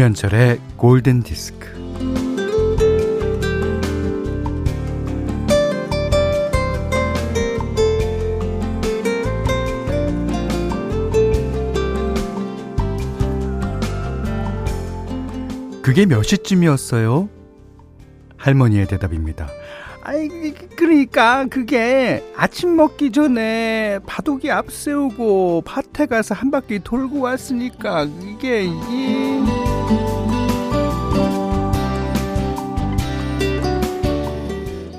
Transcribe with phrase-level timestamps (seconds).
[0.00, 1.68] 김현철의 골든 디스크.
[15.82, 17.28] 그게 몇 시쯤이었어요?
[18.38, 19.48] 할머니의 대답입니다.
[20.02, 28.64] 아이 그러니까 그게 아침 먹기 전에 바둑이 앞세우고 밭에 가서 한 바퀴 돌고 왔으니까 이게
[28.64, 29.59] 이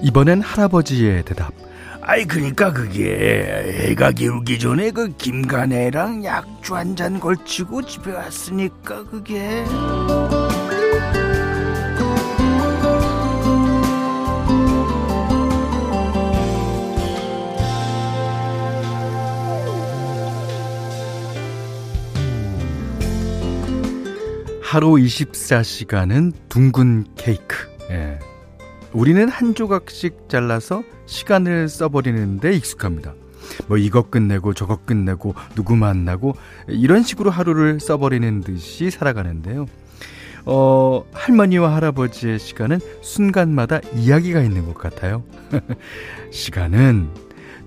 [0.02, 1.54] 이번엔 할아버지의 대답.
[2.02, 9.64] 아이 그니까 그게 애가 기울기 전에 그 김간애랑 약주 한 잔 걸치고 집에 왔으니까 그게
[24.62, 27.56] 하루 24시간은 둥근 케이크.
[27.90, 28.20] 예.
[28.94, 33.14] 우리는 한 조각씩 잘라서 시간을 써버리는데 익숙합니다.
[33.68, 36.36] 뭐 이것 끝내고 저것 끝내고 누구 만나고
[36.68, 39.66] 이런 식으로 하루를 써버리는 듯이 살아가는데요.
[40.46, 45.24] 어, 할머니와 할아버지의 시간은 순간마다 이야기가 있는 것 같아요.
[46.32, 47.10] 시간은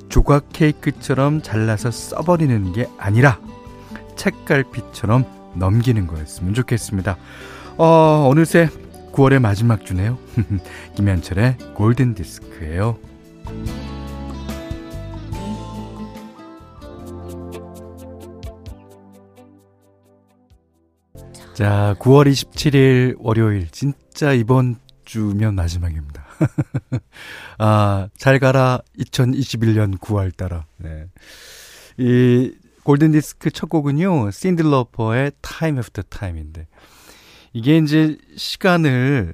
[0.08, 3.40] 조각 케이크처럼 잘라서 써버리는 게 아니라
[4.16, 7.16] 책갈피처럼 넘기는 거였으면 좋겠습니다.
[7.76, 8.68] 어, 어느새
[9.14, 10.18] 9월의 마지막 주네요.
[10.96, 12.98] 김현철의 골든 디스크예요.
[21.54, 26.24] 자, 9월 27일 월요일 진짜 이번 주면 마지막입니다.
[27.58, 30.66] 아, 잘 가라 2021년 9월 따라.
[30.78, 31.06] 네.
[31.98, 32.52] 이
[32.82, 36.66] 골든 디스크 첫 곡은요, 신들러퍼의 Time After Time인데,
[37.54, 39.32] 이게 이제 시간을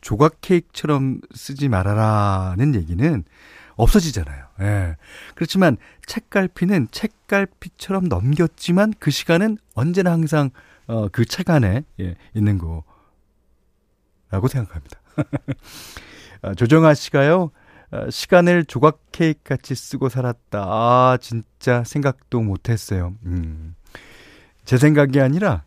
[0.00, 3.22] 조각 케이크처럼 쓰지 말아라는 얘기는
[3.76, 4.46] 없어지잖아요.
[4.60, 4.96] 예.
[5.34, 5.76] 그렇지만
[6.06, 10.50] 책갈피는 책갈피처럼 넘겼지만 그 시간은 언제나 항상
[10.86, 14.98] 어, 그책 안에 예, 있는 거라고 생각합니다.
[16.42, 17.50] 아, 조정아 씨가요,
[17.90, 20.62] 어, 시간을 조각 케이크 같이 쓰고 살았다.
[20.62, 23.14] 아, 진짜 생각도 못했어요.
[23.26, 23.74] 음.
[24.64, 25.64] 제 생각이 아니라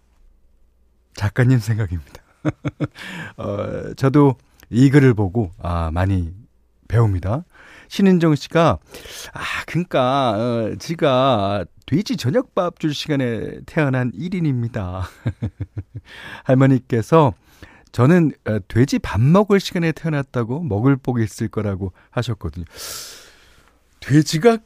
[1.16, 2.22] 작가님 생각입니다.
[3.38, 4.35] 어, 저도
[4.69, 6.34] 이 글을 보고, 아, 많이
[6.88, 7.44] 배웁니다.
[7.88, 8.79] 신은정 씨가,
[9.34, 15.03] 아, 그니까, 어, 지가 돼지 저녁밥 줄 시간에 태어난 1인입니다.
[16.44, 17.34] 할머니께서
[17.91, 22.66] 저는 어, 돼지 밥 먹을 시간에 태어났다고 먹을 복이 있을 거라고 하셨거든요.
[24.00, 24.57] 돼지가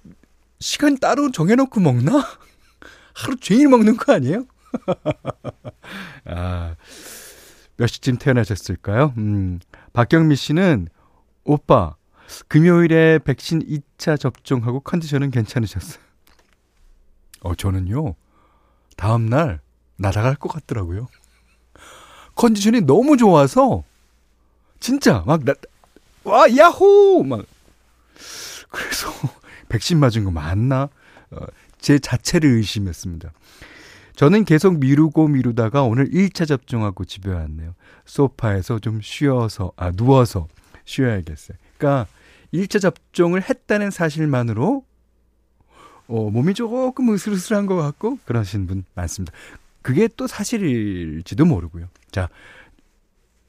[0.59, 2.25] 시간 따로 정해놓고 먹나?
[3.13, 4.45] 하루 종일 먹는 거 아니에요?
[6.25, 6.75] 아,
[7.77, 9.13] 몇 시쯤 태어나셨을까요?
[9.17, 9.59] 음,
[9.93, 10.89] 박경미 씨는,
[11.43, 11.95] 오빠,
[12.47, 16.03] 금요일에 백신 2차 접종하고 컨디션은 괜찮으셨어요?
[17.41, 18.15] 어, 저는요,
[18.97, 19.61] 다음날
[19.97, 21.07] 날아갈 것 같더라고요.
[22.35, 23.83] 컨디션이 너무 좋아서
[24.79, 25.53] 진짜 막 나,
[26.23, 27.45] 와 야호 막
[28.69, 29.09] 그래서
[29.69, 30.89] 백신 맞은 거 맞나
[31.31, 31.45] 어,
[31.79, 33.31] 제 자체를 의심했습니다.
[34.17, 37.75] 저는 계속 미루고 미루다가 오늘 1차 접종하고 집에 왔네요.
[38.05, 40.47] 소파에서 좀 쉬어서 아 누워서
[40.85, 41.55] 쉬어야겠어요.
[41.77, 42.07] 그러니까
[42.51, 44.83] 1차 접종을 했다는 사실만으로
[46.07, 49.37] 어, 몸이 조금 으슬으슬한 것 같고 그러신 분 많습니다.
[49.83, 51.87] 그게 또 사실일지도 모르고요.
[52.09, 52.27] 자,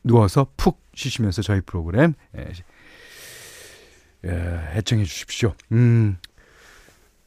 [0.05, 2.53] 누워서 푹 쉬시면서 저희 프로그램 예,
[4.27, 5.55] 예, 애청해 주십시오.
[5.73, 6.19] 음,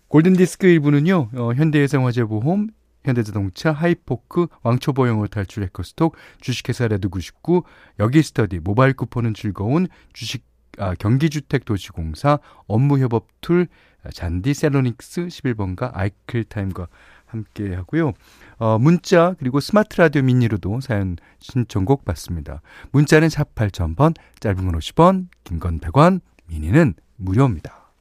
[0.10, 2.70] 골든디스크 1부는요, 어, 현대해상화재보험,
[3.04, 7.64] 현대자동차, 하이포크, 왕초보영어 탈출 에코스톡, 주식회사 레드99,
[8.00, 13.68] 여기스터디, 모바일 쿠폰은 즐거운 주식 아, 경기주택도시공사, 업무협업 tool,
[14.14, 16.88] 잔디 셀로닉스 11번가 아이클타임과
[17.26, 18.14] 함께 하고요.
[18.58, 22.62] 어, 문자 그리고 스마트 라디오 미니로도 사연 신청곡 받습니다.
[22.92, 27.92] 문자는 샵 8000번, 짧은 건 50원, 긴 건 100원, 미니는 무료입니다.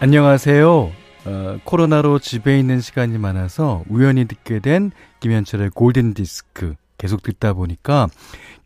[0.00, 1.01] 안녕하세요.
[1.24, 4.90] 어, 코로나로 집에 있는 시간이 많아서 우연히 듣게 된
[5.20, 8.08] 김현철의 골든 디스크 계속 듣다 보니까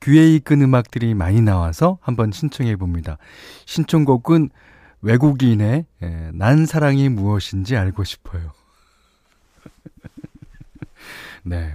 [0.03, 3.19] 귀에 익은 음악들이 많이 나와서 한번 신청해 봅니다.
[3.67, 4.51] 신청곡은
[5.03, 8.53] 외국인의 에, 난 사랑이 무엇인지 알고 싶어요.
[11.45, 11.75] 네.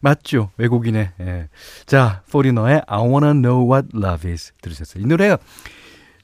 [0.00, 0.50] 맞죠.
[0.56, 1.10] 외국인의.
[1.20, 1.48] 예.
[1.86, 5.02] 자, 포리너의 I wanna know what love is 들으셨어요.
[5.02, 5.38] 이 노래가,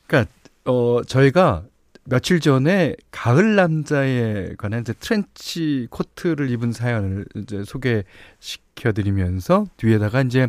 [0.06, 0.30] 그니까,
[0.64, 1.64] 어, 저희가
[2.06, 10.48] 며칠 전에 가을 남자에 관한 이제 트렌치 코트를 입은 사연을 이제 소개시켜 드리면서 뒤에다가 이제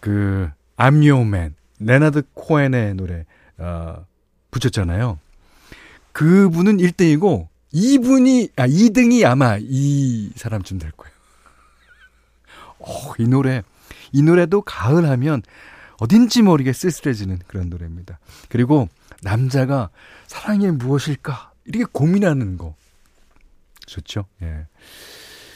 [0.00, 3.24] 그 I'm Your Man 레나드 코엔의 노래
[3.58, 4.04] 어
[4.50, 5.18] 붙였잖아요.
[6.12, 11.14] 그분은 1등이고 2분이 아 2등이 아마 이 사람쯤 될 거예요.
[12.80, 13.62] 어, 이 노래
[14.12, 15.42] 이 노래도 가을 하면
[16.00, 18.18] 어딘지 모르게 쓸쓸해지는 그런 노래입니다.
[18.48, 18.88] 그리고
[19.22, 19.90] 남자가
[20.26, 21.52] 사랑이 무엇일까?
[21.64, 22.74] 이렇게 고민하는 거.
[23.86, 24.26] 좋죠?
[24.42, 24.66] 예.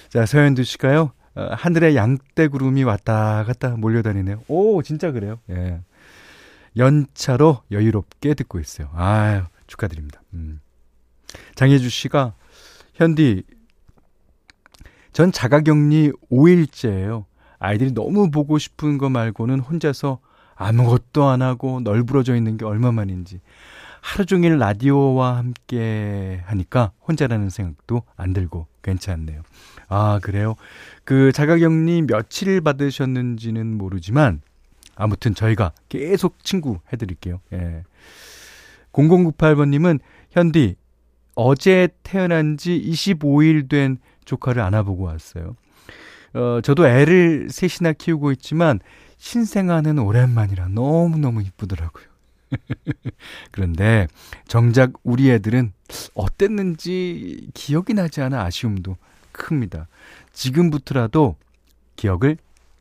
[0.09, 1.13] 자, 서현두 씨가요.
[1.35, 4.43] 어, 하늘에 양떼 구름이 왔다 갔다 몰려다니네요.
[4.49, 5.39] 오, 진짜 그래요.
[5.51, 5.81] 예.
[6.77, 8.91] 연차로 여유롭게 듣고 있어요.
[8.95, 10.23] 아유, 축하드립니다.
[10.35, 10.61] 음.
[11.55, 12.35] 장혜주 씨가
[12.95, 13.45] 현디
[15.13, 17.25] 전 자가격리 5일째예요.
[17.59, 20.19] 아이들이 너무 보고 싶은 거 말고는 혼자서
[20.63, 23.41] 아무것도 안 하고 널브러져 있는 게 얼마만인지
[24.01, 29.43] 하루 종일 라디오와 함께 하니까 혼자라는 생각도 안 들고 괜찮네요.
[29.89, 30.57] 아, 그래요?
[31.05, 34.43] 그 자가격리 며칠 받으셨는지는 모르지만
[34.97, 37.41] 아무튼 저희가 계속 친구 해드릴게요.
[37.53, 37.85] 예.
[38.93, 40.01] 0098번님은
[40.31, 40.77] 현디
[41.35, 45.57] 어제 태어난 지 25일 된 조카를 안아보고 왔어요.
[46.35, 48.81] 어, 저도 애를 셋이나 키우고 있지만
[49.23, 52.05] 신생아는 오랜만이라 너무너무 이쁘더라고요.
[53.53, 54.09] 그런데
[54.49, 55.73] 정작 우리 애들은
[56.15, 58.97] 어땠는지 기억이 나지 않아 아쉬움도
[59.31, 59.87] 큽니다.
[60.33, 61.37] 지금부터라도
[61.95, 62.37] 기억을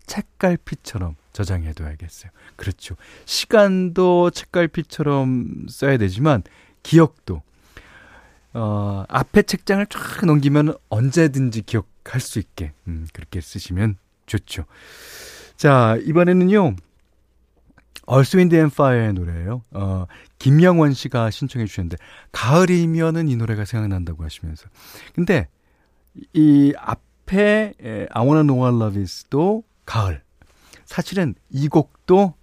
[0.07, 2.31] 책갈피처럼 저장해둬야겠어요.
[2.55, 2.95] 그렇죠.
[3.25, 6.41] 시간도 책갈피처럼 써야 되지만
[6.81, 7.43] 기억도
[8.53, 14.65] 어, 앞에 책장을 쫙 넘기면 언제든지 기억할 수 있게 음, 그렇게 쓰시면 좋죠.
[15.61, 16.75] 자, 이번에는요.
[18.07, 19.61] Earth Wind and Fire의 노래예요.
[19.69, 20.07] 어,
[20.39, 21.97] 김영원 씨가 신청해 주셨는데
[22.31, 24.69] 가을이면은 이 노래가 생각난다고 하시면서.
[25.13, 25.47] 근데
[26.33, 30.23] 이 앞에 에, I Wanna Know What Love Is도 가을.
[30.83, 32.33] 사실은 이 곡도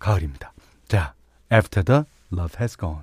[0.00, 0.52] 가을입니다.
[0.88, 1.14] 자,
[1.52, 3.02] After the Love Has Gone.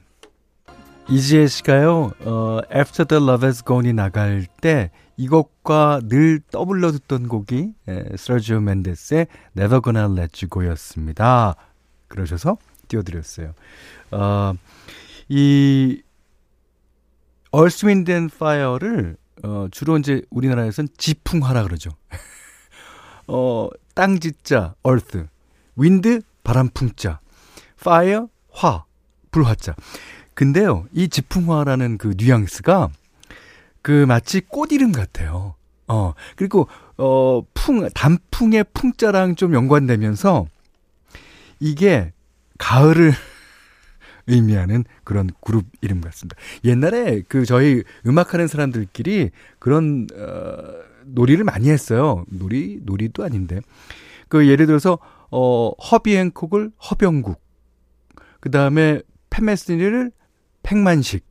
[1.07, 4.91] 이지혜 씨가요, 어, After the Love Has Gone이 나갈 때
[5.21, 11.53] 이 곡과 늘 떠불러 듣던 곡이 에, 서지오 맨데스의 Never Gonna Let You Go였습니다.
[12.07, 12.57] 그러셔서
[12.87, 13.53] 띄워드렸어요.
[14.09, 14.53] 어,
[15.29, 16.01] 이
[17.53, 21.91] Earth, Wind and Fire를 어, 주로 이제 우리나라에선 지풍화라 그러죠.
[23.27, 25.25] 어, 땅 지자, earth,
[25.77, 27.19] wind, 바람풍자,
[27.79, 28.85] fire, 화,
[29.29, 29.75] 불화자.
[30.33, 32.89] 근데요, 이 지풍화라는 그 뉘앙스가
[33.81, 35.55] 그 마치 꽃 이름 같아요.
[35.87, 36.67] 어, 그리고,
[36.97, 40.47] 어, 풍, 단풍의 풍자랑 좀 연관되면서
[41.59, 42.13] 이게
[42.57, 43.11] 가을을
[44.27, 46.37] 의미하는 그런 그룹 이름 같습니다.
[46.63, 50.63] 옛날에 그 저희 음악하는 사람들끼리 그런, 어,
[51.05, 52.23] 놀이를 많이 했어요.
[52.29, 53.59] 놀이, 놀이도 아닌데.
[54.29, 54.97] 그 예를 들어서,
[55.29, 57.41] 어, 허비 앤콕을 허병국.
[58.39, 60.11] 그 다음에 팬메스니를
[60.63, 61.25] 팽만식.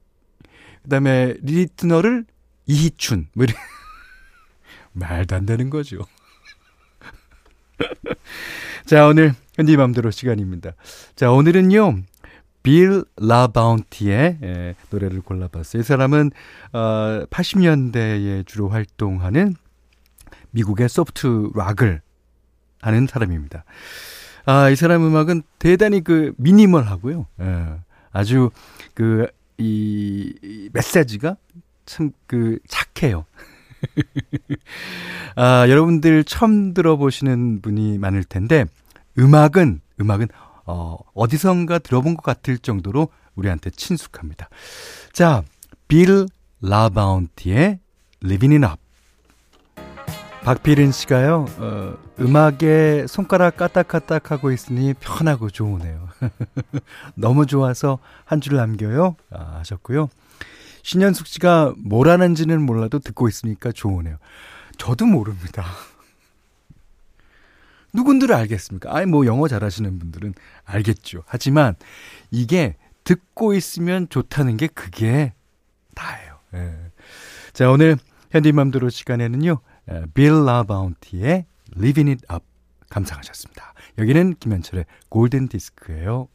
[0.83, 2.27] 그 다음에 리트너를
[2.67, 3.29] 이희춘.
[3.35, 3.57] 뭐 이런.
[4.93, 5.99] 말도 안 되는 거죠.
[8.87, 10.73] 자, 오늘 현디 맘대로 시간입니다.
[11.15, 12.03] 자, 오늘은요.
[12.63, 15.81] 빌 라바운티의 예, 노래를 골라봤어요.
[15.81, 16.31] 이 사람은
[16.73, 19.55] 어, 80년대에 주로 활동하는
[20.51, 22.03] 미국의 소프트 락을
[22.83, 23.65] 하는 사람입니다.
[24.45, 27.27] 아, 이 사람 음악은 대단히 그 미니멀하고요.
[27.41, 27.81] 예,
[28.13, 28.51] 아주
[28.95, 29.27] 그,
[29.59, 31.37] 이, 이 메시지가
[31.91, 33.25] 참 그 착해요.
[35.37, 38.65] 아, 여러분들 처음 들어보시는 분이 많을 텐데,
[39.19, 40.29] 음악은, 음악은,
[40.67, 44.49] 어, 어디선가 들어본 것 같을 정도로 우리한테 친숙합니다.
[45.13, 45.43] 자,
[45.89, 46.27] 빌
[46.63, 47.81] 라바운티의
[48.25, 48.81] Living It Up.
[50.45, 56.09] 박필은 씨가요, 어, 음악에 손가락 까딱까딱 하고 있으니 편하고 좋으네요.
[57.15, 59.17] 너무 좋아서 한 줄 남겨요.
[59.33, 60.09] 아, 하셨고요.
[60.83, 64.19] 신현숙 씨가 뭘 하는지는 몰라도 듣고 있으니까 좋으네요.
[64.79, 65.65] 저도 모릅니다.
[67.93, 68.95] 누군들 알겠습니까?
[68.95, 70.35] 아니, 뭐, 영어 잘하시는 분들은
[70.65, 71.25] 알겠죠.
[71.27, 71.75] 하지만,
[72.31, 75.33] 이게 듣고 있으면 좋다는 게 그게
[75.95, 76.39] 다예요.
[76.55, 76.75] 예.
[77.53, 77.97] 자, 오늘
[78.31, 79.59] 현디맘대로 시간에는요,
[80.15, 81.47] 빌 라바운티의
[81.77, 82.45] Living It Up
[82.89, 83.75] 감상하셨습니다.
[83.99, 86.29] 여기는 김현철의 골든 디스크예요.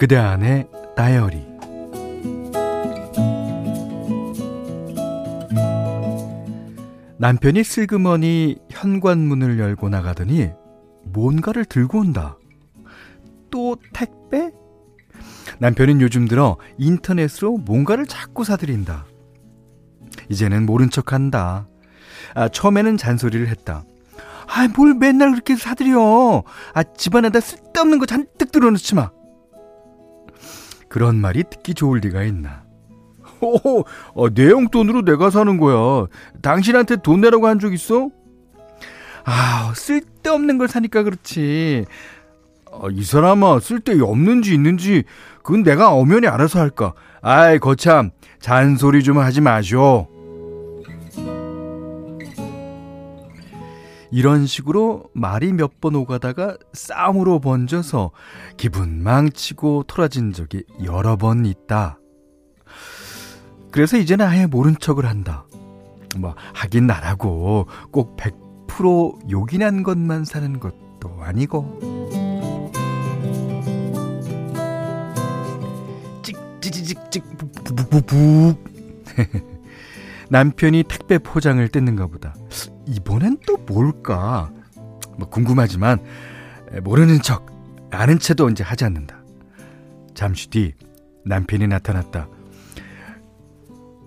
[0.00, 0.66] 그대 안의
[0.96, 1.46] 다이어리
[7.18, 10.52] 남편이 슬그머니 현관문을 열고 나가더니
[11.04, 12.38] 뭔가를 들고 온다.
[13.50, 14.50] 또 택배?
[15.58, 19.04] 남편은 요즘 들어 인터넷으로 뭔가를 자꾸 사들인다.
[20.30, 21.68] 이제는 모른 척 한다.
[22.34, 23.84] 아, 처음에는 잔소리를 했다.
[24.46, 26.42] 아, 뭘 맨날 그렇게 사들여.
[26.72, 29.10] 아, 집안에다 쓸데없는 거 잔뜩 들어놓지 마.
[30.90, 32.64] 그런 말이 듣기 좋을 리가 있나.
[33.40, 36.06] 오, 어, 내 용돈으로 내가 사는 거야.
[36.42, 38.10] 당신한테 돈 내라고 한 적 있어?
[39.24, 41.86] 아, 쓸데없는 걸 사니까 그렇지.
[42.72, 45.04] 아, 이 사람아, 쓸데 없는지 있는지,
[45.42, 46.92] 그건 내가 엄연히 알아서 할까.
[47.22, 50.08] 아이, 거참, 잔소리 좀 하지 마쇼.
[54.10, 58.10] 이런 식으로 말이 몇 번 오가다가 싸움으로 번져서
[58.56, 61.98] 기분 망치고 토라진 적이 여러 번 있다.
[63.70, 65.46] 그래서 이제는 아예 모른 척을 한다.
[66.18, 71.78] 뭐, 하긴 나라고 꼭 100% 요긴한 것만 사는 것도 아니고.
[76.22, 78.70] 찍찍찍찍 북북북북
[80.30, 82.34] 남편이 택배 포장을 뜯는가 보다.
[82.86, 84.50] 이번엔 또 뭘까?
[85.18, 85.98] 뭐 궁금하지만
[86.82, 87.46] 모르는 척
[87.90, 89.18] 아는 채도 이제 하지 않는다.
[90.14, 90.72] 잠시 뒤
[91.24, 92.28] 남편이 나타났다.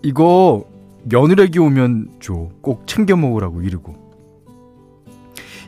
[0.01, 0.65] 이거
[1.03, 2.49] 며느리기 오면 줘.
[2.61, 4.01] 꼭 챙겨 먹으라고 이르고.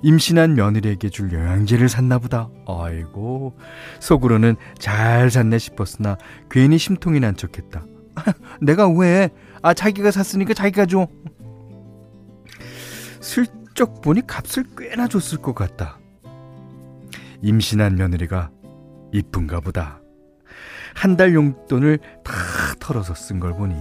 [0.04, 2.50] 임신한 며느리에게 줄 영양제를 샀나 보다.
[2.68, 3.58] 아이고,
[4.00, 6.18] 속으로는 잘 샀네 싶었으나
[6.50, 7.86] 괜히 심통이 난 척했다.
[8.62, 9.32] 내가 왜?
[9.66, 11.08] 아, 자기가 샀으니까 자기가 줘.
[13.20, 15.98] 슬쩍 보니 값을 꽤나 줬을 것 같다.
[17.42, 18.52] 임신한 며느리가
[19.12, 20.02] 이쁜가 보다.
[20.94, 22.32] 한 달 용돈을 다
[22.80, 23.76] 털어서 쓴 걸 보니.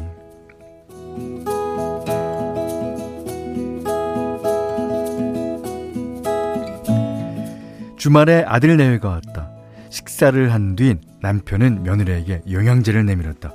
[7.97, 9.51] 주말에 아들 내외가 왔다.
[9.91, 13.53] 식사를 한 뒤 남편은 며느리에게 영양제를 내밀었다.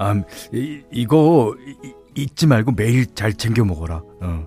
[0.00, 0.14] 아,
[0.52, 1.54] 이, 이거
[1.84, 1.92] 이,
[2.22, 4.02] 잊지 말고 매일 잘 챙겨 먹어라.
[4.22, 4.46] 어.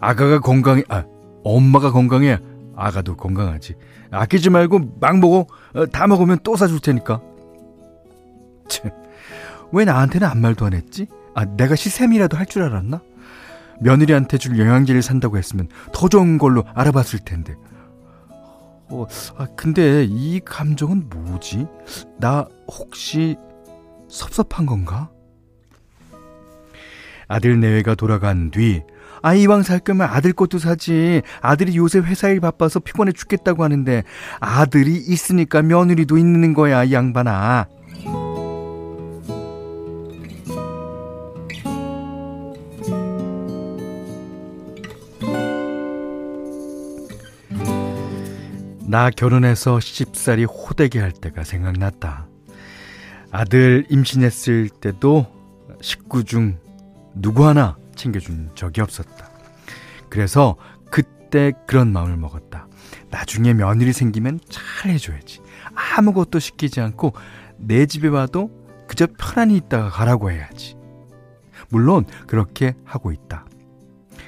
[0.00, 1.04] 아가가 건강해, 아,
[1.42, 2.38] 엄마가 건강해.
[2.76, 3.74] 아가도 건강하지.
[4.12, 5.46] 아끼지 말고 막 먹어.
[5.74, 7.20] 어, 다 먹으면 또 사줄 테니까.
[8.68, 8.90] 참,
[9.72, 11.06] 왜 나한테는 아무 말도 안 했지?
[11.34, 13.00] 아, 내가 시샘이라도 할 줄 알았나?
[13.80, 17.56] 며느리한테 줄 영양제를 산다고 했으면 더 좋은 걸로 알아봤을 텐데.
[18.88, 19.04] 어,
[19.36, 21.66] 아, 근데 이 감정은 뭐지?
[22.20, 23.36] 나 혹시
[24.08, 25.10] 섭섭한 건가?
[27.28, 28.82] 아들 내외가 돌아간 뒤,
[29.22, 31.22] 아, 이왕 살 거면 아들 것도 사지.
[31.40, 34.04] 아들이 요새 회사 일 바빠서 피곤해 죽겠다고 하는데,
[34.38, 37.66] 아들이 있으니까 며느리도 있는 거야, 이 양반아.
[48.88, 52.25] 나 결혼해서 시집살이 호되게 할 때가 생각났다.
[53.36, 55.26] 아들 임신했을 때도
[55.82, 56.58] 식구 중
[57.14, 59.28] 누구 하나 챙겨준 적이 없었다.
[60.08, 60.56] 그래서
[60.90, 62.66] 그때 그런 마음을 먹었다.
[63.10, 65.40] 나중에 며느리 생기면 잘 해줘야지.
[65.74, 67.12] 아무것도 시키지 않고
[67.58, 68.50] 내 집에 와도
[68.88, 70.74] 그저 편안히 있다가 가라고 해야지.
[71.68, 73.44] 물론 그렇게 하고 있다.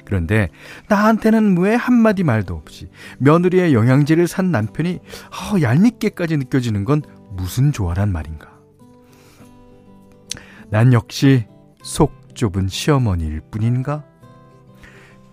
[0.05, 0.49] 그런데
[0.87, 7.01] 나한테는 왜 한마디 말도 없이 며느리의 영양제를 산 남편이 어, 얄밉게까지 느껴지는 건
[7.31, 8.58] 무슨 조화란 말인가.
[10.69, 11.45] 난 역시
[11.83, 14.03] 속 좁은 시어머니일 뿐인가?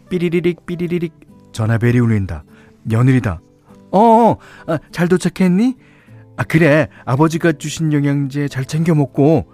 [0.09, 1.13] 삐리리릭 삐리리릭
[1.53, 2.45] 전화벨이 울린다.
[2.83, 3.41] 며느리다.
[3.93, 5.77] 어, 어 아, 잘 도착했니?
[6.37, 9.53] 아 그래 아버지가 주신 영양제 잘 챙겨 먹고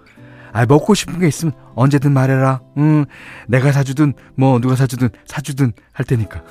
[0.53, 2.61] 아, 먹고 싶은 게 있으면 언제든 말해라.
[2.77, 3.05] 응,
[3.47, 6.43] 내가 사주든, 뭐, 누가 사주든, 사주든 할 테니까.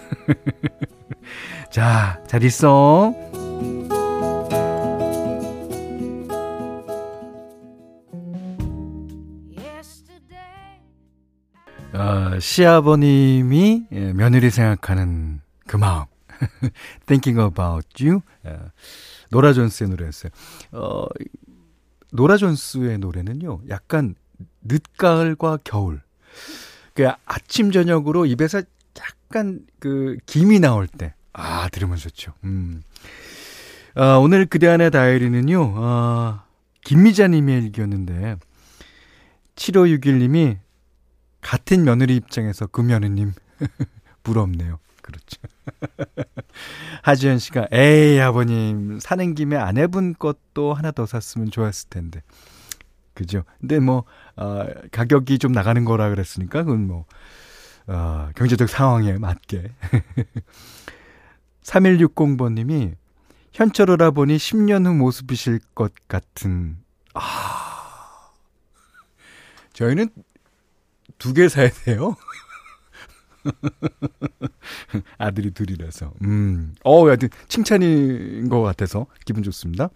[1.71, 3.15] 자, 잘 있어.
[11.93, 16.05] 어, 시아버님이 예, 며느리 생각하는 그 마음.
[17.07, 18.23] Thinking about you.
[18.47, 18.59] 예,
[19.31, 20.31] 노라 존스의 노래였어요.
[20.73, 21.07] 어,
[22.13, 24.15] 노라 존스의 노래는요, 약간
[24.63, 26.01] 늦가을과 겨울.
[26.95, 28.63] 그 아침 저녁으로 입에서
[28.99, 32.33] 약간 그 김이 나올 때, 아 들으면 좋죠.
[32.45, 32.83] 음.
[33.95, 36.45] 아, 오늘 그대 안의 다이어리는요, 아,
[36.83, 38.37] 김미자님의 일기였는데,
[39.57, 40.59] 7561님이
[41.43, 43.33] 같은 며느리 입장에서 그 며느님
[44.25, 44.79] 부럽네요.
[45.03, 45.43] 그렇죠.
[47.03, 52.23] 하지연 씨가 에이 아버님 사는 김에 아내분 것도 하나 더 샀으면 좋았을 텐데.
[53.13, 53.45] 그죠?
[53.61, 54.05] 근데 뭐
[54.37, 57.05] 어, 가격이 좀 나가는 거라 그랬으니까 그건 뭐
[57.87, 59.71] 어, 경제적 상황에 맞게.
[61.63, 62.95] 3160번 님이
[63.53, 66.79] 현철 오라보니 10년 후 모습이실 것 같은,
[67.15, 68.31] 아.
[69.75, 70.09] 저희는
[71.23, 72.17] 두 개 사야 돼요.
[75.19, 76.13] 아들이 둘이라서.
[76.23, 76.75] 음.
[76.85, 79.89] 어, 하여튼 칭찬인 것 같아서 기분 좋습니다.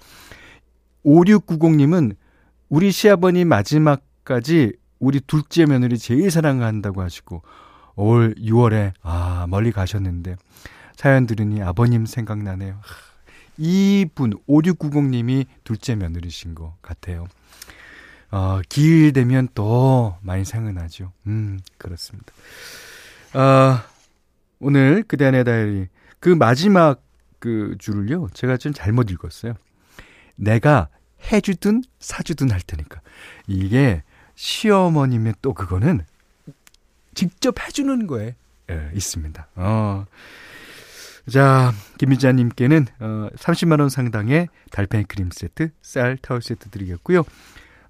[1.04, 2.14] 5690님은
[2.68, 7.42] 우리 시아버님 마지막까지 우리 둘째 며느리 제일 사랑한다고 하시고
[7.96, 10.36] 올 6월에 아 멀리 가셨는데
[10.96, 12.80] 사연 들으니 아버님 생각나네요.
[13.58, 17.26] 이분 5690님이 둘째 며느리신 것 같아요.
[18.36, 21.10] 어, 기일 되면 또 많이 생각나죠.
[21.26, 22.34] 음 그렇습니다.
[23.32, 23.86] 아
[24.58, 25.86] 오늘 그대 안의 다이어리
[26.20, 27.02] 그 마지막
[27.38, 29.54] 그 줄을요 제가 좀 잘못 읽었어요.
[30.34, 30.88] 내가
[31.32, 33.00] 해주든 사주든 할 테니까
[33.46, 34.02] 이게
[34.34, 36.04] 시어머님의 또 그거는
[37.14, 38.34] 직접 해주는 거에
[38.70, 39.48] 예, 있습니다.
[39.54, 40.04] 어.
[41.30, 47.24] 자, 김미자님께는 어, 30만원 상당의 달팽이 크림 세트, 쌀, 타월 세트 드리겠고요.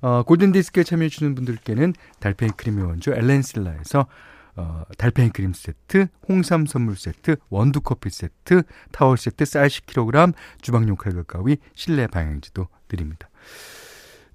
[0.06, 4.06] 어, 골든디스크에 참여해주는 분들께는 달팽이 크림의 원조 엘렌실라에서
[4.54, 10.32] 어, 달팽이 크림 세트, 홍삼 선물 세트, 원두 커피 세트, 타월 세트, 쌀 10kg,
[10.62, 13.28] 주방용 칼과 가위, 실내 방향제도 드립니다.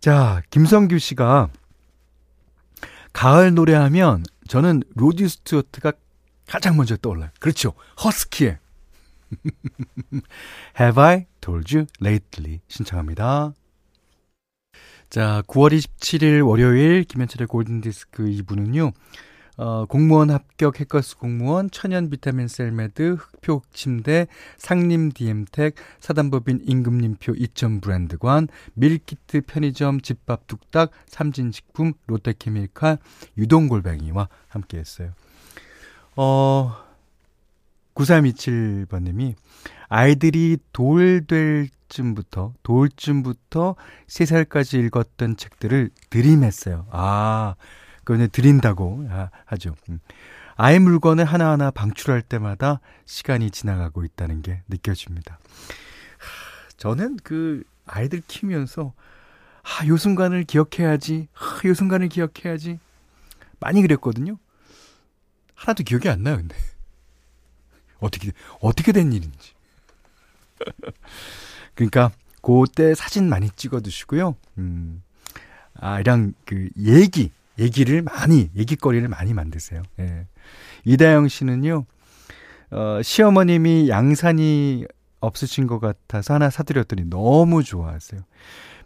[0.02, 1.48] 자, 김성규 씨가
[3.14, 5.94] 가을 노래하면 저는 로드 스튜어트가
[6.48, 7.30] 가장 먼저 떠올라요.
[7.40, 7.76] 그렇죠.
[8.04, 8.58] 허스키의
[10.78, 13.54] Have I told you lately 신청합니다.
[15.12, 18.94] 자, 9월 27일 월요일 김현철의 골든디스크 2부는요.
[19.58, 24.28] 어, 공무원 합격 해커스 공무원, 천연 비타민 셀메드, 흑표 침대,
[24.58, 32.98] 상림 디엠텍, 사단법인 임금님표 이천 브랜드관, 밀키트 편의점 집밥 뚝딱, 삼진식품, 롯데케미칼,
[33.38, 35.12] 유동골뱅이와 함께 했어요.
[36.16, 36.74] 어,
[37.96, 39.36] 9327번님이
[39.90, 43.76] 아이들이 돌 될 쯤부터, 돌쯤부터
[44.08, 46.88] 3살까지 읽었던 책들을 드림했어요.
[46.90, 47.56] 아,
[48.04, 49.08] 그걸 드린다고
[49.46, 49.76] 하죠.
[49.90, 50.00] 음.
[50.56, 55.40] 아이 물건을 하나하나 방출할 때마다 시간이 지나가고 있다는 게 느껴집니다.
[56.78, 58.94] 저는 그 아이들 키우면서
[59.64, 61.28] 아, 요 순간을 기억해야지.
[61.36, 62.80] 아, 요 순간을 기억해야지.
[63.60, 64.38] 많이 그랬거든요.
[65.54, 66.56] 하나도 기억이 안 나요, 근데.
[68.00, 69.54] 어떻게, 어떻게 된 일인지.
[71.76, 74.36] 그러니까, 그때 사진 많이 찍어 두시고요.
[74.58, 75.04] 음,
[75.76, 79.84] 아이랑 그 얘기, 얘기를 많이, 얘기거리를 많이 만드세요.
[80.00, 80.28] 예.
[80.86, 81.86] 이다영 씨는요,
[82.72, 84.86] 어, 시어머님이 양산이
[85.20, 88.22] 없으신 것 같아서 하나 사드렸더니 너무 좋아하세요.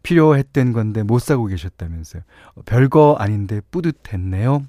[0.03, 2.23] 필요했던 건데 못 사고 계셨다면서요.
[2.55, 4.63] 어, 별거 아닌데 뿌듯했네요.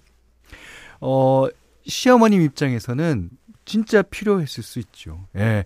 [1.01, 1.47] 어,
[1.85, 3.31] 시어머님 입장에서는
[3.65, 5.27] 진짜 필요했을 수 있죠.
[5.37, 5.65] 예.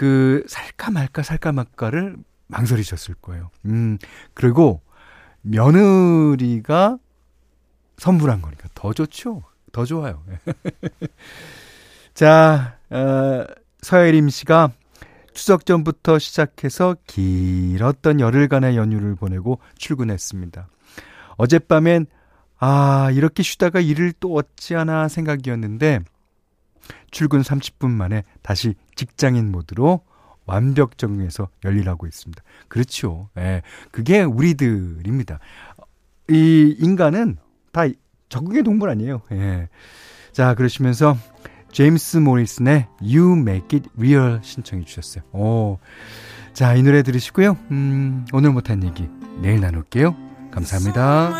[0.00, 3.50] 그, 살까 말까 살까 말까를 망설이셨을 거예요.
[3.66, 3.98] 음,
[4.32, 4.80] 그리고
[5.42, 6.96] 며느리가
[7.98, 9.42] 선물한 거니까 더 좋죠.
[9.72, 10.24] 더 좋아요.
[12.14, 13.44] 자, 어,
[13.82, 14.72] 서예림 씨가
[15.34, 20.66] 추석 전부터 시작해서 길었던 열흘간의 연휴를 보내고 출근했습니다.
[21.36, 22.06] 어젯밤엔
[22.58, 24.32] 아, 이렇게 쉬다가 일을 또
[24.76, 26.00] 않아 생각이었는데
[27.10, 30.00] 출근 30분 만에 다시 직장인 모드로
[30.46, 32.42] 완벽 적응해서 열일하고 있습니다.
[32.68, 33.28] 그렇죠.
[33.38, 33.62] 예.
[33.92, 35.38] 그게 우리들입니다.
[36.28, 37.38] 이 인간은
[37.72, 37.82] 다
[38.28, 39.22] 적응의 동물 아니에요.
[39.32, 39.68] 예.
[40.32, 41.16] 자, 그러시면서
[41.72, 45.24] 제임스 모리슨의 You Make It Real 신청해 주셨어요.
[45.32, 45.78] 오.
[46.52, 47.56] 자, 이 노래 들으시고요.
[47.70, 49.08] 음, 오늘 못한 얘기
[49.40, 50.16] 내일 나눌게요.
[50.50, 51.30] 감사합니다.